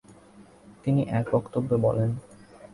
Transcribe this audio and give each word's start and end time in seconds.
তিনি 0.83 1.01
এক 1.11 1.25
বক্তব্যে 1.33 1.75
বলেন 1.77 2.09